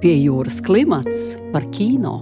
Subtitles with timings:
[0.00, 2.14] Pie jūras klimats par kino.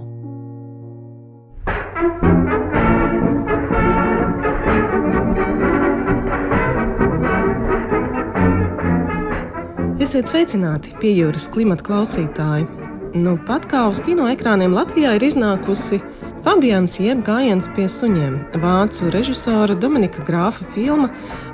[10.03, 12.67] Esiet sveicināti pie jūras klimata klausītāji.
[13.15, 16.01] Nu, pat kā uz kino ekrāniem Latvijā ir iznākusi
[16.39, 21.09] Fabians jeb gājiens pie suņiem, vācu režisora Dominika Grāfa filma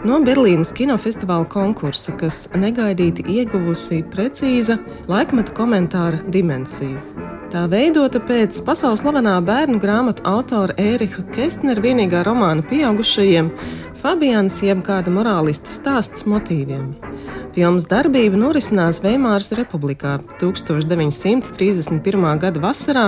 [0.06, 4.78] no Berlīnas kinofestivāla konkursa, kas negaidīti ieguvusi precīza
[5.10, 7.02] laikmeta komentāra dimensiju.
[7.50, 13.50] Tā veidota pēc pasaules slavenā bērnu grāmatu autora Ērika Kestnera vienīgā romāna pieaugušajiem
[14.02, 16.92] Fabians jeb kāda morālista stāsts motīviem.
[17.56, 22.26] Filmas darbība norisinās Veimāras republikā 1931.
[22.42, 23.06] gada vasarā,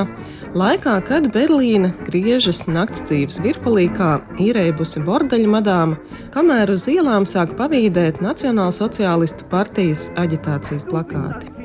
[0.55, 5.99] laikā, kad Berlīna griežas nakts dzīves virpulī kā īrēbusi bordeļa madāma,
[6.31, 11.56] kamēr uz ielām sāk pavīdēt Nacionālsociālistu partijas aģitācijas plakāti.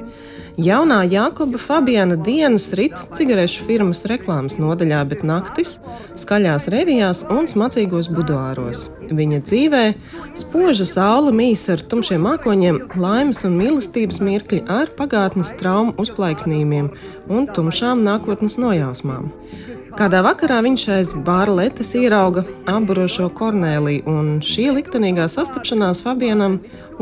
[0.62, 5.72] Jaunā Jākoba Fabiana dienas rit cigarešu firmas reklāmas nodaļā, bet naktis
[6.22, 8.84] skaļās revijās un smacīgos buduāros.
[9.10, 9.82] Viņa dzīvē
[10.38, 16.92] spoža saule mīs ar tumšiem mākoņiem, laimes un mīlestības mirkļi ar pagātnes traumu uzplaiksnījumiem
[17.32, 19.32] un tumšām nākotnes nojausmām.
[19.92, 26.56] Kādā vakarā viņš aiz bāra letes ierauga apburošo Kornēliju, un šī liktenīgā sastapšanās Fabianam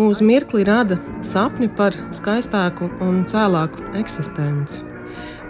[0.09, 4.90] uz mirkli rada sapni par skaistāku un cēlāku eksistenci.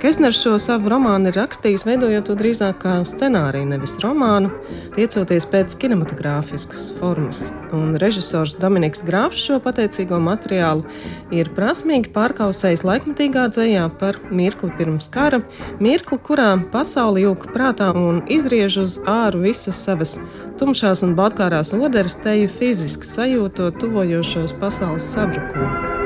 [0.00, 4.48] Kesners šo savu romānu ir rakstījis, veidojot to drīzāk kā scenāriju, nevis romānu,
[4.94, 7.42] tiecoties pēc kinematogrāfiskas formas.
[7.76, 10.88] Un režisors Dominiks Grāfs šo pateicīgo materiālu
[11.36, 15.42] ir prasmīgi pārkausējis laikmatīgā dzējā par mirkli pirms kara,
[15.84, 20.16] mirkli, kurā pasauli jūka prātā un izriež uz āru visas savas
[20.56, 25.99] tumšās un baltkārās oderes, teju fiziski sajūtot tuvojošos pasaules sabrukumu.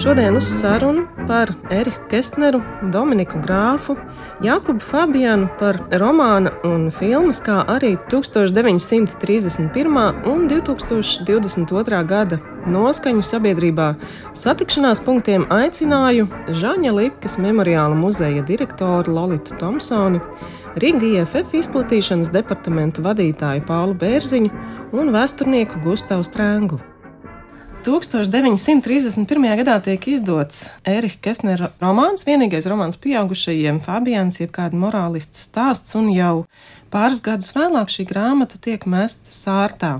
[0.00, 3.96] Šodien uz sarunu par Eriku Kestneru, Dominiku Grāfu,
[4.40, 10.24] Jakubu Fabianu par romāna un filmas, kā arī 1931.
[10.24, 11.98] un 2022.
[12.08, 13.90] gada noskaņu sabiedrībā
[14.32, 20.22] satikšanās punktiem aicināju Žaņa Lipkas memoriāla muzeja direktoru Lolitu Thompsoni,
[20.80, 24.64] Rīgas IFF izplatīšanas departamenta vadītāju Pālu Bērziņu
[24.96, 26.80] un vēsturnieku Gustavu Strēngu.
[27.80, 29.56] 1931.
[29.56, 36.10] gadā tiek izdots Erika Kesnera romāns, vienīgais romāns pieaugušajiem, Fabians, jeb kāda morālists stāsts, un
[36.12, 36.44] jau
[36.92, 39.94] pāris gadus vēlāk šī grāmata tiek mesta sārtā.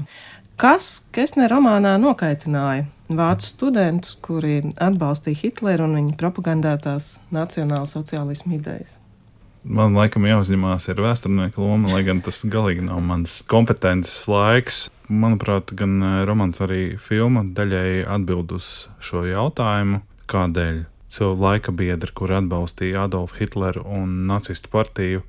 [0.60, 8.98] Kas Kesnera romānā nokaitināja vācu studentus, kuri atbalstīja Hitleru un viņa propagandētās nacionāla sociālismu idejas?
[9.60, 14.86] Man laikam jāuzņemās ir vēsturnieka loma, lai gan tas galīgi nav mans kompetences laiks.
[15.12, 18.70] Manuprāt, gan eh, romāns, arī filma daļēji atbild uz
[19.04, 20.00] šo jautājumu,
[20.32, 25.26] kādēļ cilvēku laika biedri, kuri atbalstīja Adolfu Hitleru un nacistu partiju,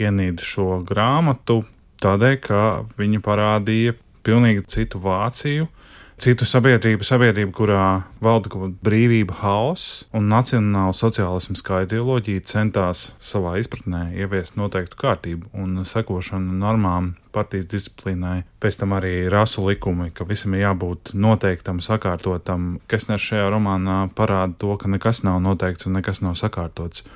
[0.00, 1.62] ienīda šo grāmatu
[2.04, 2.62] tādēļ, ka
[3.00, 5.70] viņi parādīja pilnīgi citu Vāciju,
[6.20, 7.84] citu sabiedrību, sabiedrību, kurā
[8.20, 15.80] valda brīvība, hauss un nacionāla sociālisms kā ideoloģija centās savā izpratnē ieviest noteiktu kārtību un
[15.88, 22.74] sekošanu normām, partijas disciplīnai, pēc tam arī rasu likumi, ka visam ir jābūt noteiktam, sakārtotam.
[22.90, 27.06] Kesners šajā romānā parāda to, ka nekas nav noteikts un nekas nav sakārtots.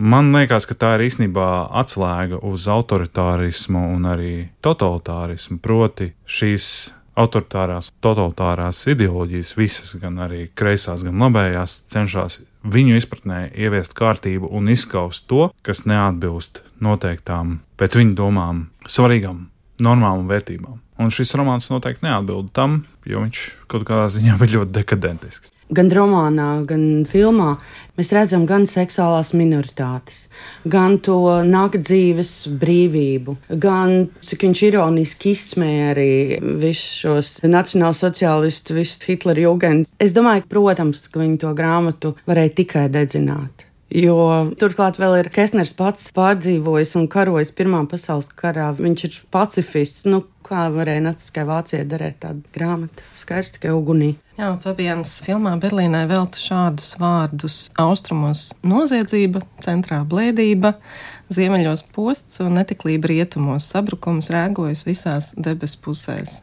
[0.00, 4.32] Man liekas, ka tā ir īstenībā atslēga uz autoritārismu un arī
[4.64, 6.70] totalitārismu, proti šīs
[7.18, 14.68] autoritārās, totalitārās ideoloģijas, visas, gan arī kreisās, gan labējās, cenšas viņu izpratnē ieviest kārtību un
[14.72, 19.46] izskaust to, kas neatbilst noteiktām, pēc viņu domām, svarīgām
[19.80, 20.80] normām un vērtībām.
[21.00, 25.90] Un šis romāns noteikti neatbild tam, jo viņš kaut kādā ziņā bija ļoti dekadentisks gan
[25.94, 27.54] romānā, gan filmā
[27.98, 30.24] mēs redzam gan seksuālās minoritātes,
[30.64, 36.12] gan to nākdzīves brīvību, gan cik viņš ironiski izsmēja arī
[36.62, 39.90] visus šos nacionālsociālistu, visu Hitlera jūgendu.
[40.00, 43.66] Es domāju, protams, ka viņi to grāmatu varēja tikai dedzināt.
[43.90, 48.68] Jo turklāt vēl ir Kesners pats pārdzīvojis un karojis Pirmā pasaules karā.
[48.78, 50.04] Viņš ir pacifists.
[50.06, 53.06] Nu, kā varēja Naciskai Vācijai darīt tādu grāmatu?
[53.18, 54.10] Skaisti tikai ugunī.
[54.40, 60.74] Jā, Fabians filmā Berlīnē velta šādus vārdus: austrumos noziedzība, centrā blēdība,
[61.32, 66.40] ziemeļos posts un netiklība rietumos, sabrukums rēgojas visās debesu pusēs.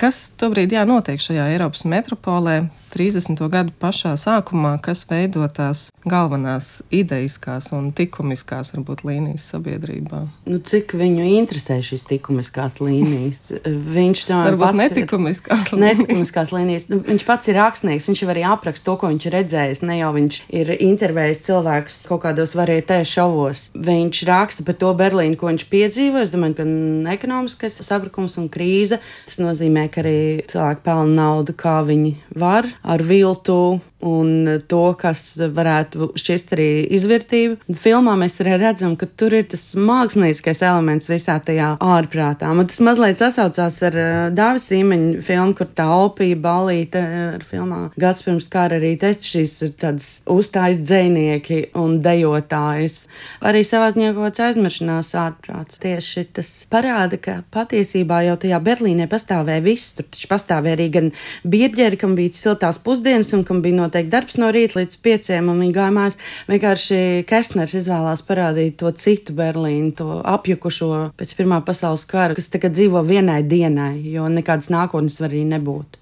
[0.00, 2.54] Kas tobrīd jā, notiek šajā Eiropas metropolē
[2.94, 3.38] 30.
[3.52, 10.24] gadu pašā sākumā, kas veido tās galvenās idejiskās un likumiskās varbūt līnijas sabiedrībā.
[10.48, 13.49] Nu, cik viņu interesē šīs likumiskās līnijas?
[13.50, 15.82] Viņš to varbūt netikumiskās ir, līnijas.
[16.00, 16.86] Netikumiskās līnijas.
[16.90, 19.82] Nu, viņš pats ir rakstnieks, viņš arī apraksta to, ko viņš ir redzējis.
[19.88, 23.66] Ne jau viņš ir intervējis cilvēkus kaut kādos varietē šovos.
[23.74, 26.24] Viņš raksta par to Berlīnu, ko viņš piedzīvo.
[26.24, 26.68] Es domāju, ka
[27.16, 29.00] ekonomiskais sabrukums un krīze.
[29.26, 30.18] Tas nozīmē, ka arī
[30.50, 37.58] cilvēki pelna naudu, kā viņi var ar viltu un to, kas varētu šķist arī izvērtība.
[37.80, 42.50] Filmā mēs arī redzam, ka tur ir tas mākslinieckais elements visā tajā ārprātā.
[42.56, 47.46] Man tas mazliet sasaucās ar uh, Dāvis Īmeņa filmu, kur tā opija balīta uh, ar
[47.46, 53.04] filmā gads pirms kara arī teica, šīs ir tādas uzstājas dzēnieki un dejotājas.
[53.46, 55.80] Arī savā ziņā kaut kāds aizmiršanās ārprāts.
[55.82, 59.94] Tieši tas parāda, ka patiesībā jau tajā Berlīnē pastāvēja viss.
[59.96, 61.12] Tur taču pastāvēja arī gan
[61.44, 65.50] birģeri, kam bija siltās pusdienas un kam bija no noteikti darbs no rīta līdz pieciem,
[65.50, 66.18] un viņi gāja mājās.
[66.50, 72.76] Vienkārši Kestners izvēlās parādīt to citu Berlīnu, to apjukušo pēc Pirmā pasaules kara, kas tagad
[72.78, 75.98] dzīvo vienai dienai, jo nekādas nākotnes var arī nebūt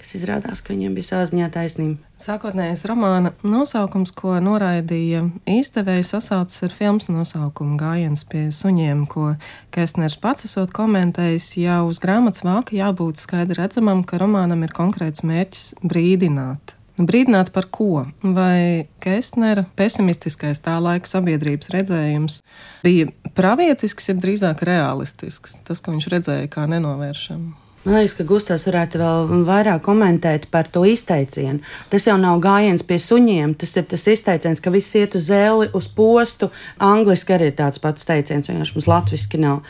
[0.00, 1.98] kas izrādās, ka viņiem bija sāziņā taisnība.
[2.20, 9.34] Sākotnējais romāna nosaukums, ko noraidīja izdevēja, sasaucas ar filmas nosaukumu Gājiens pie suņiem, ko
[9.76, 11.52] Kestners pats esot komentējis.
[11.60, 17.68] Jau uz grāmatas vāka jābūt skaidri redzamam, ka romānam ir konkrēts mērķis brīdināt Brīdināt par
[17.72, 18.04] ko?
[18.22, 22.40] Vai Kestnera pesimistiskais tā laika sabiedrības redzējums
[22.84, 27.59] bija pravietisks, jeb drīzāk realistisks, tas, ko viņš redzēja kā nenovēršamu?
[27.80, 31.62] Man liekas, ka Gustavs varētu vēl vairāk komentēt par to izteicienu.
[31.88, 35.70] Tas jau nav gājiens pie suņiem, tas ir tas izteiciens, ka viss iet uz zeli,
[35.72, 36.50] uz postu.
[36.76, 39.62] Angliski arī ir tāds pats teiciens, vienkārši mums latviski nav.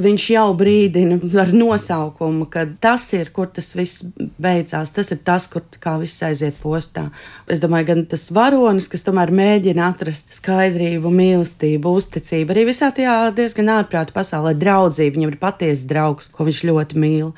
[0.00, 5.50] Viņš jau brīdina ar nosaukumu, ka tas ir, kur tas viss beidzās, tas ir tas,
[5.52, 5.66] kur
[6.00, 7.10] viss aiziet postā.
[7.52, 13.20] Es domāju, gan tas varonis, kas tomēr mēģina atrast skaidrību, mīlestību, uzticību, arī visā tajā
[13.36, 15.18] diezgan ārprāta pasaulē, draudzību.
[15.20, 17.34] Viņam ir patiesa draugs, ko viņš ļoti mīl.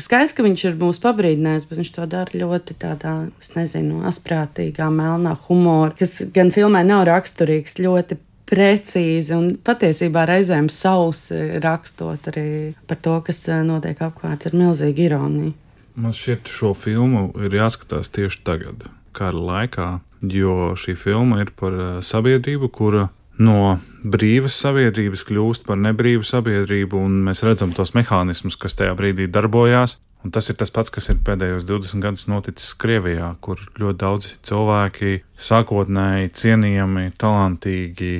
[0.00, 4.90] Skaidrs, ka viņš ir mūs pabrīdinājis, bet viņš to dara ļoti tādā, es nezinu, asprātīgā,
[4.90, 8.18] melnā humorā, kas gan filmai nav raksturīgs, ļoti
[8.48, 12.48] precīzi un patiesībā reizēm sausi rakstot arī
[12.88, 15.54] par to, kas eh, notiek apkārt ar milzīgu ironiju.
[15.94, 19.88] Man šķiet, šo filmu ir jāskatās tieši tagad, kara laikā,
[20.26, 27.00] jo šī filma ir par eh, sabiedrību, kura no brīvas sabiedrības kļūst par nebrīvu sabiedrību,
[27.00, 29.98] un mēs redzam tos mehānismus, kas tajā brīdī darbojās.
[30.24, 34.30] Un tas ir tas pats, kas ir pēdējos 20 gadus noticis Krievijā, kur ļoti daudzi
[34.48, 38.14] cilvēki, sākotnēji cienījami, talantīgi,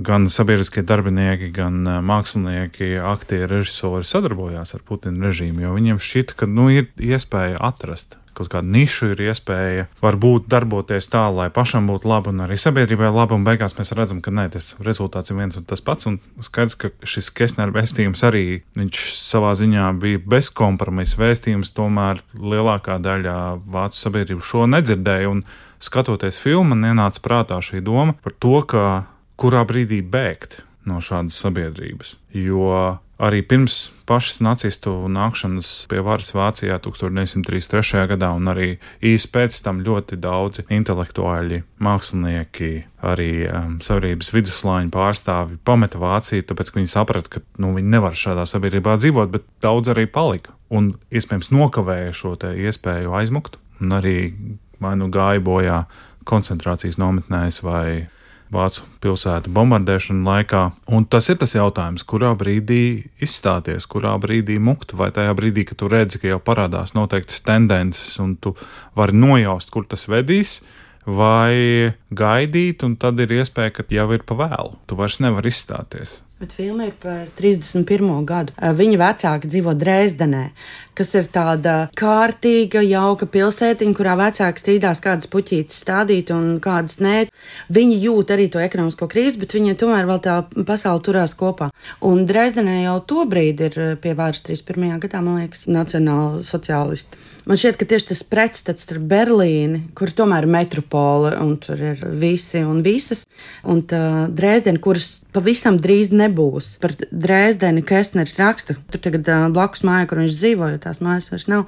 [0.00, 6.48] gan sabiedriskie darbinieki, gan mākslinieki, aktieri, režisori sadarbojās ar Putina režīmu, jo viņiem šķita, ka
[6.50, 12.08] nu, ir iespēja atrast kaut kādu nišu ir iespēja varbūt darboties tā, lai pašam būtu
[12.08, 15.58] labi un arī sabiedrībai labi, un beigās mēs redzam, ka nē, tas rezultāts ir viens
[15.60, 18.44] un tas pats, un skaidrs, ka šis Kesnera vēstījums arī,
[18.78, 23.36] viņš savā ziņā bija bezkompromisa vēstījums, tomēr lielākā daļa
[23.68, 25.44] vācu sabiedrību šo nedzirdēja, un
[25.80, 28.84] skatoties filmu, man ienāca prātā šī doma par to, ka
[29.40, 32.68] kurā brīdī bēgt no šādas sabiedrības, jo
[33.20, 38.06] arī pirms pašas nacistu nākšanas pie varas Vācijā 1933.
[38.10, 38.70] gadā, un arī
[39.04, 42.70] īsi pēc tam ļoti daudzi intelektuāļi, mākslinieki,
[43.12, 48.16] arī um, sabiedrības viduslāņu pārstāvi pameta Vāciju, tāpēc, ka viņi saprata, ka nu, viņi nevar
[48.16, 54.16] šādā sabiedrībā dzīvot, bet daudz arī palika un iespējams nokavēja šo iespēju aizmukt, un arī
[54.80, 55.82] vai nu gāja bojā
[56.28, 58.08] koncentrācijas nometnēs vai
[58.50, 60.62] Vācu pilsētu bombardēšanu laikā.
[60.90, 65.78] Un tas ir tas jautājums, kurā brīdī izstāties, kurā brīdī mukt, vai tajā brīdī, kad
[65.78, 68.56] tu redzi, ka jau parādās noteiktas tendences, un tu
[68.98, 70.58] vari nojaust, kur tas vedīs,
[71.06, 74.74] vai gaidīt, un tad ir iespēja, ka jau ir pa vēlu.
[74.90, 76.18] Tu vairs nevari izstāties.
[76.40, 78.06] Bet filma ir par 31.
[78.24, 78.54] gadu.
[78.56, 80.46] Viņa vecāki dzīvo Dresdenē,
[80.98, 87.26] kas ir tāda kārtīga, jauka pilsētiņa, kurā vecāki strīdās, kādas puķītes stādīt un kādas nē.
[87.72, 90.36] Viņi jūt arī to ekonomisko krīzi, bet viņi tomēr vēl tā
[90.68, 91.70] pasauli turās kopā.
[92.04, 95.00] Un Dresdenē jau to brīdi ir pie vārds 31.
[95.06, 97.26] gadā, man liekas, nacionāla sociālisti.
[97.48, 102.02] Man šķiet, ka tieši tas pretstats starp Berlīni, kur tomēr ir metropole un tur ir
[102.20, 103.24] visi un visas,
[103.64, 106.74] un Dresdeni, kuras pavisam drīz nebūs.
[106.82, 111.48] Par Dresdeni Kestners raksta, tur tagad blakus mājā, kur viņš dzīvo, jo tās mājas vairs
[111.50, 111.66] nav,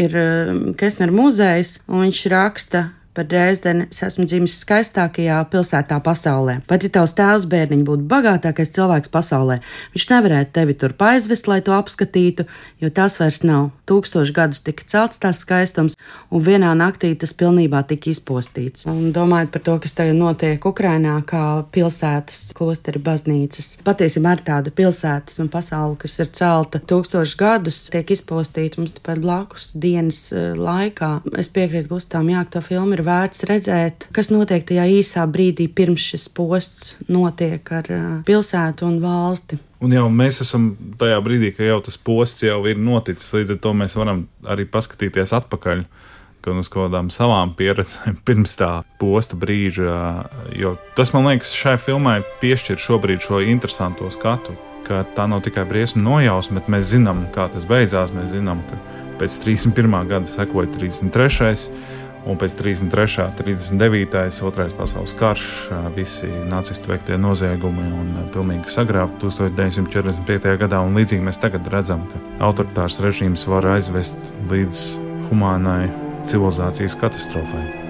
[0.00, 6.58] ir uh, Kestnera muzejs, un viņš raksta, par Dresdeni, es esmu dzimis skaistākajā pilsētā pasaulē.
[6.68, 9.60] Pat ja tavs tēvs bērniņš būtu bagātākais cilvēks pasaulē,
[9.94, 12.46] viņš nevarētu tevi tur aizvest, lai to apskatītu,
[12.82, 13.70] jo tas vairs nav.
[13.88, 15.94] Tūkstoši gadus tika celts tās skaistums,
[16.32, 18.86] un vienā naktī tas pilnībā tika izpostīts.
[18.90, 21.44] Un domājot par to, kas tagad notiek Ukrainā, kā
[21.74, 28.10] pilsētas, klosteri, baznīcas, patiesībā ir tāda pilsētas un pasaule, kas ir celta tūkstošus gadus, tiek
[28.16, 31.12] izpostīta mums tepat blakus dienas eh, laikā.
[31.38, 36.04] Es piekrītu Gustavam, jā, to filmu ir vērts redzēt, kas notiek tajā īsā brīdī pirms
[36.12, 37.90] šis posts notiek ar
[38.26, 39.60] pilsētu un valsti.
[39.84, 40.70] Un jau mēs esam
[41.00, 44.64] tajā brīdī, ka jau tas posts jau ir noticis, līdz ar to mēs varam arī
[44.70, 45.84] paskatīties atpakaļ.
[46.44, 48.70] Gan uz kaut kādām savām pieredzēm pirms tā
[49.00, 49.94] posta brīža.
[50.56, 55.64] Jo tas, man liekas, šai filmai piešķir šobrīd šo interesanto skatu, ka tā nav tikai
[55.68, 58.12] briesmu nojausma, bet mēs zinām, kā tas beidzās.
[58.16, 58.80] Mēs zinām, ka
[59.20, 59.98] pēc 31.
[60.10, 61.68] gada sekoja 33
[62.26, 63.28] un pēc 33.
[63.40, 64.40] 39.
[64.48, 65.46] otrais pasaules karš,
[65.96, 70.56] visi nacistu veiktie noziegumi un pilnīgi sagrābti 1945.
[70.64, 70.82] gadā.
[70.84, 74.18] Un līdzīgi mēs tagad redzam, ka autoritārs režīms var aizvest
[74.50, 74.84] līdz
[75.30, 75.88] humānai
[76.28, 77.83] civilizācijas katastrofai.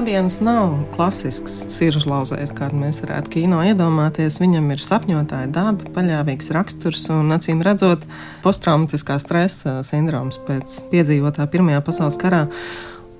[0.00, 4.38] Fabians nav klasisks siržlauzējs, kādu mēs varētu kino iedomāties.
[4.40, 8.06] Viņam ir sapņotāja daba, paļāvīgs raksturs un, acīm redzot,
[8.40, 12.46] posttraumatiskā stresa sindroms pēc piedzīvotā Pirmajā pasaules karā.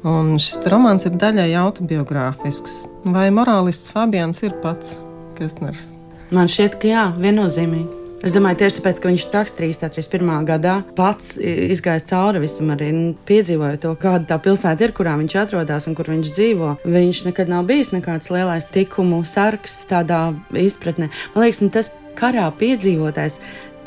[0.09, 2.87] Un šis romāns ir daļai autobiogrāfisks.
[3.05, 4.97] Vai morālists Fabians ir pats
[5.37, 5.91] Kestners?
[6.33, 8.00] Man šķiet, ka jā, viennozīmīgi.
[8.21, 10.31] Es domāju, tieši tāpēc, ka viņš rakstījis 31.
[10.45, 15.37] gadā, pats izgājis cauri visam, arī nu, piedzīvojot to, kāda tā pilsēta ir, kurā viņš
[15.41, 16.75] atrodas un kur viņš dzīvo.
[16.85, 21.09] Viņš nekad nav bijis nekāds lielais tikumu sargs tādā izpratnē.
[21.33, 21.89] Man liekas, nu, tas
[22.21, 23.41] karā piedzīvotais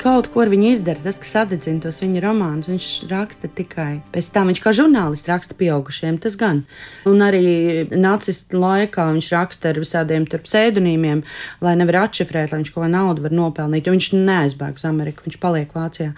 [0.04, 1.00] kaut ko ar viņu izdara.
[1.04, 4.50] Tas, kas atdedzina tos viņa romānus, viņš raksta tikai pēc tam.
[4.52, 6.64] Viņš kā žurnālists raksta pieaugušiem, tas gan.
[7.08, 11.24] Un arī nacistu laikā viņš raksta ar visādiem pseidonīmiem,
[11.64, 13.88] lai nevar atšifrēt, lai viņš ko naudu var nopelnīt.
[13.88, 16.12] Viņš neaizbēg uz Ameriku, viņš paliek Vācijā.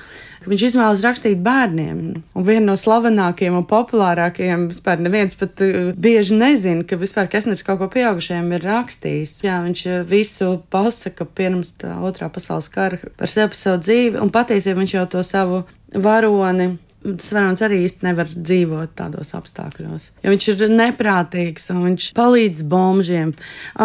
[0.46, 2.00] Viņš izvēlas rakstīt bērniem.
[2.36, 7.64] Un viena no slavenākajiem un populārākajiem, vispār neviens pat uh, bieži nezina, ka vispār Kesners
[7.66, 9.36] kaut ko pieaugušajiem ir rakstījis.
[9.46, 14.32] Jā, viņš uh, visu pasaka pirms tā otrā pasaules kara par sevi savu dzīvi, un
[14.34, 16.76] patiesībā viņš jau to savu varoni
[17.20, 20.10] tas varonis arī īsti nevar dzīvot tādos apstākļos.
[20.24, 23.32] Jo viņš ir neprātīgs un viņš palīdz bombžiem.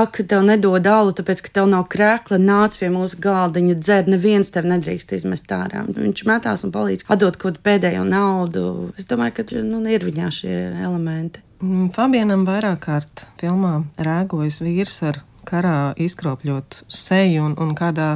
[0.01, 4.49] Ak, tev nedod alu, tāpēc, ka tev nav krēkla, nāc pie mūsu galdiņa, dzer, neviens
[4.53, 5.85] tev nedrīkst izmest ārā.
[5.85, 8.65] Viņš metās un palīdz atdot kaut kādu pēdējo naudu.
[8.97, 11.43] Es domāju, ka nu, ir viņā šie elementi.
[11.61, 18.15] Mm, Fabianam vairāk kārt filmā rēgojas vīrs ar karā izkropļot seju, un, un kādā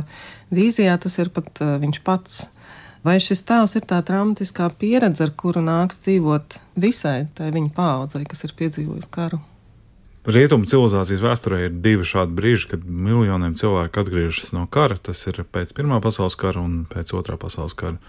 [0.54, 2.46] vīzijā tas ir pat uh, viņš pats.
[3.06, 8.24] Vai šis tēls ir tā traumatiskā pieredze, ar kuru nāks dzīvot visai tai viņa paaudzei,
[8.26, 9.42] kas ir piedzīvojis karu?
[10.26, 14.98] Rietumu civilizācijas vēsturē ir divi šādi brīži, kad miljoniem cilvēku atgriežas no kara.
[14.98, 18.00] Tas ir pēc Pirmā pasaules kara un pēc Otrā pasaules kara.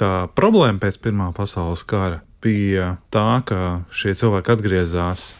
[0.00, 5.34] Tā problēma pēc Pirmā pasaules kara bija tā, ka šie cilvēki atgriezās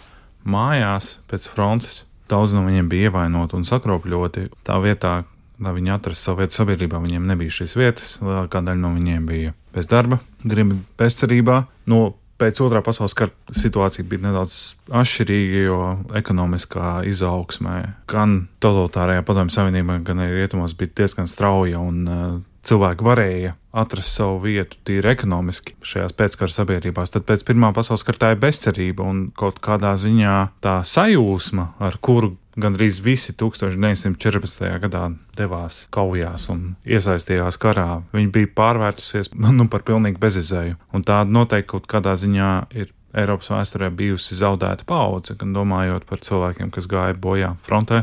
[0.45, 4.49] mājās pēc frontes Daudz no viņiem bija ievainoti un sakropļoti.
[4.67, 5.23] Tā vietā,
[5.62, 8.17] lai viņi atrastu savu vietu sabiedrībā, viņiem nebija šīs vietas.
[8.23, 11.62] Lielākā daļa no viņiem bija bez darba, gribi bezcerībā.
[11.91, 12.03] No
[12.38, 14.59] pēc otrā pasaules kara situācija bija nedaudz
[14.95, 15.81] atšķirīga, jo
[16.19, 17.79] ekonomiskā izaugsmē
[18.11, 22.38] gan totalitārajā padomju savienībā, gan arī rietumos bija diezgan strauja un uh,
[22.69, 28.23] cilvēki varēja atrast savu vietu tīri ekonomiski šajās pēckara sabiedrībās, tad pēc Pirmā pasaules kara
[28.23, 34.67] tā ir bezcerība un kaut kādā ziņā tā sajūsma, ar kuru gandrīz visi 1914.
[34.83, 35.05] gadā
[35.38, 40.79] devās kaujās un iesaistījās karā, viņi bija pārvērtusies nu, par pilnīgi bezizēju.
[40.95, 46.21] Un tā noteikti kaut kādā ziņā ir Eiropas vēsturē bijusi zaudēta paudze, gan domājot par
[46.21, 48.03] cilvēkiem, kas gāja bojā frontē,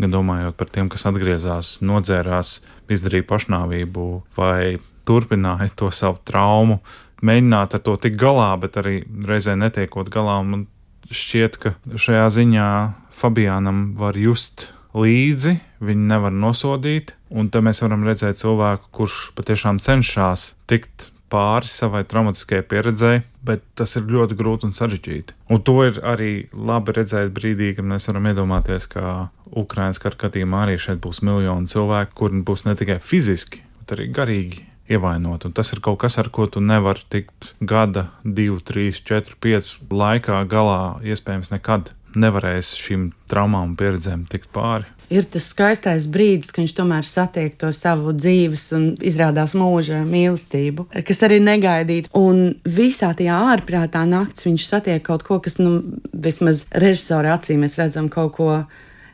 [0.00, 2.54] gan domājot par tiem, kas atgriezās, nodzērās,
[2.88, 4.06] izdarīja pašnāvību
[4.38, 4.78] vai
[5.08, 6.80] turpināja to savu traumu,
[7.20, 10.40] mēģināt ar to tikt galā, bet arī reizē netiekot galā.
[10.46, 10.66] Man
[11.14, 12.70] šķiet, ka šajā ziņā
[13.18, 19.80] Fabianam var just līdzi, viņu nevar nosodīt, un te mēs varam redzēt cilvēku, kurš patiešām
[19.82, 25.36] cenšas tikt pāri savai traumatiskajai pieredzei, bet tas ir ļoti grūti un sarežģīti.
[25.52, 30.64] Un to ir arī labi redzēt brīdī, kad mēs varam iedomāties, ka Ukraiņas kara gadījumā
[30.64, 35.46] arī šeit būs miljoni cilvēku, kuri būs ne tikai fiziski, bet arī garīgi ievainot.
[35.48, 39.88] Un tas ir kaut kas, ar ko tu nevari tikt gada, divu, trīs, četru, piecu
[39.92, 46.52] laikā galā, iespējams, nekad nevarēs šīm traumām un pieredzēm tikt pāri ir tas skaistais brīdis,
[46.52, 52.10] kad viņš tomēr satiek to savu dzīves un izrādās mūža mīlestību, kas arī negaidīt.
[52.16, 55.80] Un visā tajā ārprātā naktis viņš satiek kaut ko, kas, nu,
[56.12, 58.52] vismaz režisora acīm mēs redzam kaut ko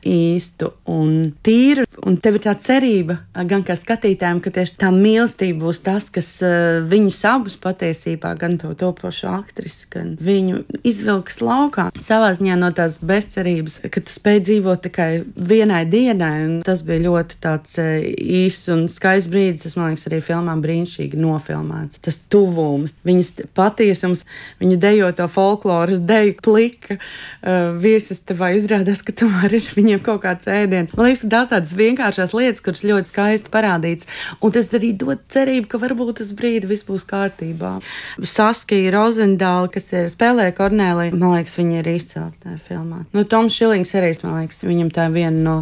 [0.04, 1.86] īstu un tīru.
[2.04, 3.16] Un tev ir tā cerība,
[3.48, 8.58] gan kā skatītājiem, ka tieši tā mīlestība būs tas, kas uh, viņus abus patiesībā, gan
[8.60, 11.88] to topošo aktrisi, gan viņu izvilks laukā.
[12.04, 17.06] Savā ziņā no tās bezcerības, ka tu spēj dzīvot tikai vienai dienai, un tas bija
[17.06, 19.64] ļoti tāds uh, īsts un skaists brīdis.
[19.64, 22.02] Tas, man liekas, arī filmā brīnišķīgi nofilmēts.
[22.04, 24.26] Tas tuvums, viņas patiesums,
[24.60, 30.04] viņa dejo to folkloras deju plika, uh, viesis tevā izrādās, ka tomēr ir viņa viņiem
[30.04, 30.92] kaut kāds ēdiens.
[30.96, 34.08] Man liekas, ka tās tādas vienkāršas lietas, kuras ļoti skaisti parādīts,
[34.42, 37.78] un tas arī dod cerību, ka varbūt tas brīdis viss būs kārtībā.
[38.22, 43.04] Saskija Rozendāla, kas ir spēlēja Kornēliju, man liekas, viņa ir izcēlta tajā filmā.
[43.14, 45.56] Nu, Toms Šilings arī, man liekas, viņam tā viena no,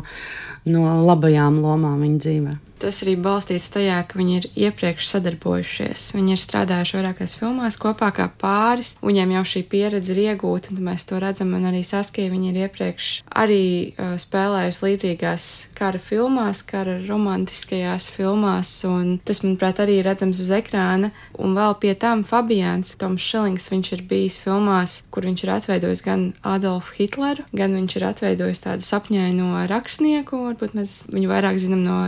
[0.64, 6.08] no labajām lomām viņa dzīvēm tas arī balstīts tajā, ka viņi ir iepriekš sadarbojušies.
[6.16, 10.82] Viņi ir strādājuši vairākās filmās kopā kā pāris, viņiem jau šī pieredze ir iegūta, un
[10.88, 13.10] mēs to redzam, un arī Saskija viņi ir iepriekš
[13.42, 15.48] arī uh, spēlējusi līdzīgās
[15.78, 21.76] kara filmās, kara romantiskajās filmās, un tas, manuprāt, arī ir redzams uz ekrāna, un vēl
[21.82, 26.98] pie tam Fabians, Toms Šilings, viņš ir bijis filmās, kur viņš ir atveidojis gan Adolfu
[26.98, 32.02] Hitleru, gan viņš ir atveidojis tādu sapņaino rakstnieku, varbūt mēs viņu vairāk zinām no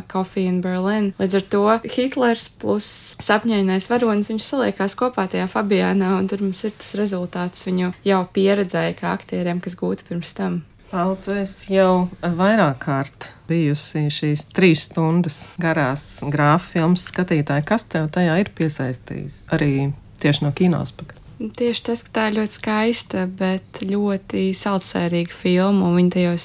[0.54, 1.12] and Berlin.
[1.20, 1.62] Līdz ar to
[1.94, 2.90] Hitlers plus
[3.22, 8.22] sapņainais varonis, viņš saliekās kopā tajā Fabiānā, un tur mums ir tas rezultāts viņu jau
[8.34, 10.62] pieredzēja kā aktieriem, kas gūti pirms tam.
[10.94, 17.66] Esi jau vairāk kārt bijusi šīs trīs stundas garās grāfa filmas skatītāja.
[17.66, 19.42] Kas tev tajā ir piesaistījis?
[19.56, 19.90] Arī
[20.22, 21.23] tieši no kinospēka.
[21.34, 26.44] Tieši tas, ka tā ir ļoti skaista, bet ļoti saucējīga filma, un viņa tajos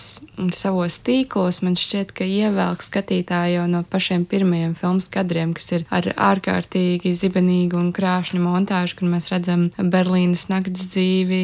[0.55, 5.85] savos tīklos man šķiet, ka ievelk skatītāju jau no pašiem pirmajiem filmas kadriem, kas ir
[5.93, 11.43] ar ārkārtīgi zibenīgu un krāšņu montāžu, kur mēs redzam Berlīnas nakts dzīvi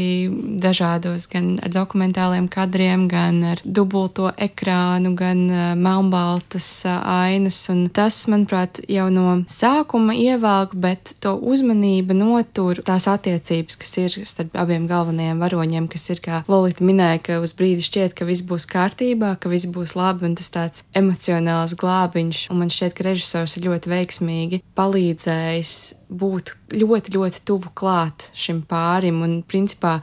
[0.63, 7.85] dažādos, gan ar dokumentāliem kadriem, gan ar dubulto ekrānu, gan uh, melnbaltas uh, ainas, un
[7.93, 14.17] tas, manuprāt, jau no sākuma ievelk, bet to uzmanību notur tās attiecības attiecības, kas ir
[14.27, 18.45] starp abiem galvenajiem varoņiem, kas ir, kā Lolita minēja, ka uz brīdi šķiet, ka viss
[18.47, 23.09] būs kārtībā, ka viss būs labi, un tas tāds emocionāls glābiņš, un man šķiet, ka
[23.09, 25.75] režisors ir ļoti veiksmīgi palīdzējis
[26.09, 29.99] būt ļoti, ļoti tuvu klāt šim pārim, un principā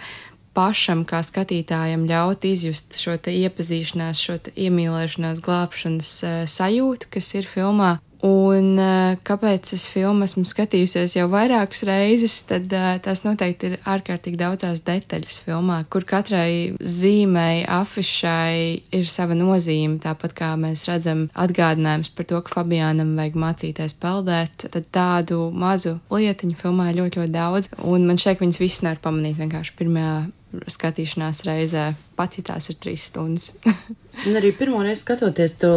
[0.57, 7.97] pašam, kā skatītājam, ļaut izjust šo iepazīšanās, šo iemīlēšanās, glābšanas uh, sajūtu, kas ir filmā.
[8.23, 13.81] Un eh, kāpēc es filmu esmu skatījusies jau vairākas reizes, tad eh, tās noteikti ir
[13.83, 18.55] ārkārtīgi daudzās detaļas filmā, kur katrai zīmei, afišai
[18.95, 19.99] ir sava nozīme.
[20.05, 25.97] Tāpat kā mēs redzam atgādinājums par to, ka Fabiānam vajag mācīties peldēt, tad tādu mazu
[26.15, 27.73] lietiņu filmā ir ļoti, ļoti daudz.
[27.83, 30.15] Un man šeit viņas visas nevar pamanīt vienkārši pirmajā
[30.71, 33.51] skatīšanās reizē, pat ja tās ir trīs stundas.
[34.27, 35.71] Un arī pirmo reizi skatoties, tu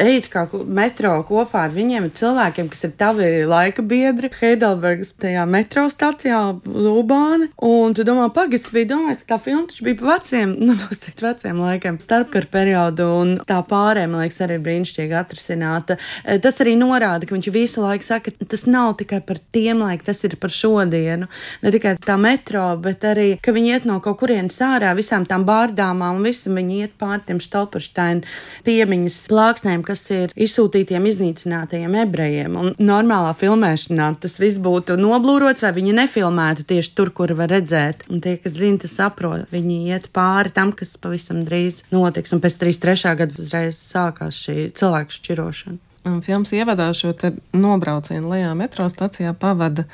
[0.00, 4.30] ej kā metro kopā ar viņiem, cilvēkiem, kas ir tavi laika biedri.
[4.32, 7.50] Heidelbergas tajā metro stācijā uz Ubāna.
[7.62, 11.20] Un tu domā, pagaidi, bija domājis, ka tā filma taču bija pa veciem, nu, cik
[11.24, 13.08] veciem laikiem, starpkara periodu.
[13.22, 15.98] Un tā pārējā, man liekas, arī brīnišķīgi atrisināta.
[16.24, 19.82] E, tas arī norāda, ka viņš visu laiku saka, ka tas nav tikai par tiem
[19.84, 21.28] laikiem, tas ir par šodienu.
[21.66, 25.44] Ne tikai tā metro, bet arī, ka viņi iet no kaut kurienes ārā visām tām
[25.48, 27.71] bārdāmām un visu viņi iet pār tiem štalpiem.
[27.72, 28.22] Stolpersteina
[28.66, 32.56] piemiņas plāksnēm, kas ir izsūtītiem iznīcinātajiem ebrejiem.
[32.58, 38.04] Un normālā filmēšanā tas viss būtu noblūrots, vai viņi nefilmētu tieši tur, kur var redzēt.
[38.12, 42.34] Un tie, kas zina, tas saprot, viņi iet pāri tam, kas pavisam drīz notiks.
[42.34, 43.16] Un pēc 33.
[43.22, 45.80] gada uzreiz sākās šī cilvēku šķirošana.
[46.02, 47.12] Filmas ievadā šo
[47.54, 49.84] nobraucienu lejā metro stacijā pavada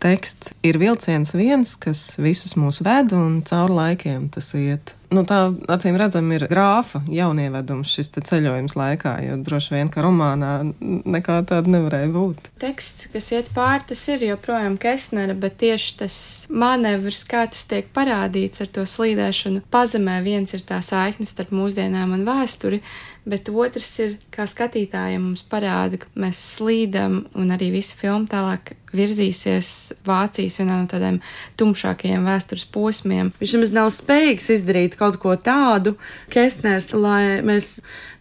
[0.00, 0.54] teksts.
[0.64, 4.94] Ir vilciens viens, kas visus mūs ved un cauri laikiem tas iet.
[5.08, 5.38] Nu, tā
[5.72, 11.72] acīm redzam, ir grāfa jaunievedums šis ceļojums laikā, jo droši vien, ka romānā nekā tāda
[11.72, 12.50] nevarēja būt.
[12.60, 16.18] Teksts, kas iet pāri, tas ir joprojām Kesnera, bet tieši tas
[16.52, 22.12] manevrs, kā tas tiek parādīts ar to slīdēšanu pazemē, viens ir tā saiknes starp mūsdienām
[22.18, 22.82] un vēsturi,
[23.28, 28.74] bet otrs ir, kā skatītājiem mums parāda, ka mēs slīdam un arī visa filma tālāk
[28.96, 29.70] virzīsies
[30.06, 31.20] Vācijas vienā no tādiem
[31.60, 33.32] tumšākajiem vēstures posmiem.
[33.40, 35.96] Viņš nemaz nav spējīgs izdarīt kaut ko tādu,
[36.32, 37.76] Kestners, lai mēs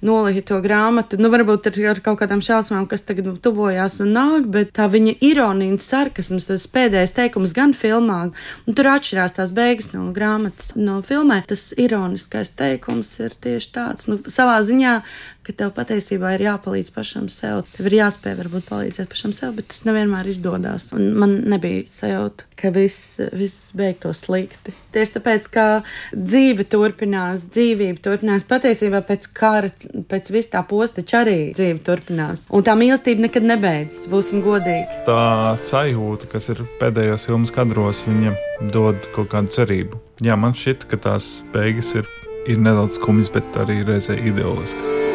[0.05, 1.19] nolikt to grāmatu.
[1.21, 5.17] Nu, varbūt ar, ar kaut kādām šausmām, kas tagad tuvojās un nāk, bet tā viņa
[5.25, 8.19] ironija un sarkasms, tas pēdējais teikums gan filmā,
[8.67, 11.41] un tur atšķirās tās beigas no grāmatas, no filmē.
[11.49, 14.99] Tas ironiskais teikums ir tieši tāds, nu, savā ziņā
[15.47, 17.63] ka tev patiesībā ir jāpalīdz pašam sev.
[17.75, 20.89] Tev ir jāspēj varbūt palīdzēt pašam sev, bet tas nevienmēr izdodas.
[20.95, 24.75] Un man nebija sajūta, ka viss, viss beigtos slikti.
[24.95, 25.65] Tieši tāpēc, ka
[26.11, 28.45] dzīve turpinās, dzīvība turpinās.
[28.49, 29.71] Patiesībā pēc kara,
[30.11, 32.47] pēc vis tā posta arī dzīve turpinās.
[32.51, 35.03] Un tā mīlestība nekad nebeidzas, būsim godīgi.
[35.07, 38.35] Tā sajūta, kas ir pēdējos filmas kadros, viņa
[38.73, 40.01] dod kaut kādu cerību.
[40.25, 42.09] Jā, man šķiet, ka tās beigas ir,
[42.49, 45.06] ir nedaudz skumjas, bet arī reizē ideāliskas.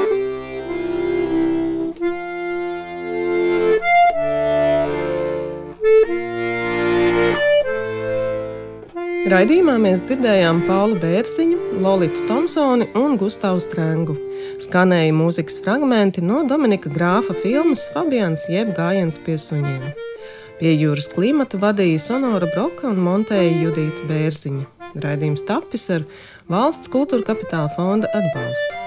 [9.33, 14.13] Raidījumā mēs dzirdējām Paulu Bērziņu, Lolitu Thompsoni un Gustavu Strengu.
[14.61, 19.89] Skanēja mūzikas fragmenti no Dominika Grāfa filmas Fabians jeb gājiens pie suņiem.
[20.61, 24.93] Pie jūras klimata vadīja Sonora Broka un montēja Judīta Bērziņa.
[25.01, 26.05] Raidījums tapis ar
[26.53, 28.82] valsts kultūra kapitāla fonda atbalstu.